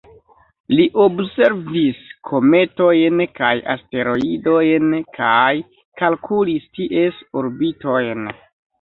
Li 0.77 0.85
observis 1.03 1.99
kometojn 2.29 3.23
kaj 3.41 3.53
asteroidojn 3.75 4.99
kaj 5.21 5.55
kalkulis 6.05 6.69
ties 6.83 7.25
orbitojn. 7.45 8.31